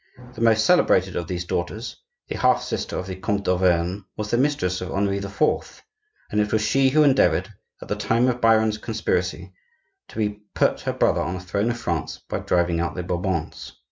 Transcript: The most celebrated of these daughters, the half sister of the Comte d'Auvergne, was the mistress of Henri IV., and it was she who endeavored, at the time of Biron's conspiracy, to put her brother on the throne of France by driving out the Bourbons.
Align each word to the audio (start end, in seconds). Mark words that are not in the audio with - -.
The 0.33 0.41
most 0.41 0.65
celebrated 0.65 1.15
of 1.15 1.27
these 1.27 1.45
daughters, 1.45 2.01
the 2.27 2.35
half 2.35 2.63
sister 2.63 2.97
of 2.97 3.05
the 3.05 3.15
Comte 3.15 3.43
d'Auvergne, 3.45 3.99
was 4.17 4.31
the 4.31 4.37
mistress 4.39 4.81
of 4.81 4.91
Henri 4.91 5.17
IV., 5.17 5.83
and 6.31 6.41
it 6.41 6.51
was 6.51 6.63
she 6.63 6.89
who 6.89 7.03
endeavored, 7.03 7.53
at 7.83 7.87
the 7.87 7.95
time 7.95 8.27
of 8.27 8.41
Biron's 8.41 8.79
conspiracy, 8.79 9.53
to 10.07 10.39
put 10.55 10.81
her 10.81 10.93
brother 10.93 11.21
on 11.21 11.35
the 11.35 11.39
throne 11.39 11.69
of 11.69 11.77
France 11.79 12.17
by 12.17 12.39
driving 12.39 12.79
out 12.79 12.95
the 12.95 13.03
Bourbons. 13.03 13.73